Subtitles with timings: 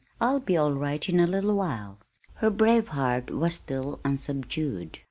[0.19, 1.99] I'll be all right in a little while."
[2.33, 4.97] Her brave heart was still unsubdued.